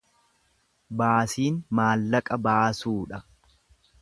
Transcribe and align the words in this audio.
Baasiin 1.01 1.59
maallaqa 1.81 2.41
baasuu 2.49 2.97
dha. 3.13 3.25